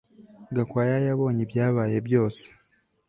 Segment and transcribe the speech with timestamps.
[0.55, 2.43] Gakwaya yabonye ibyabaye byose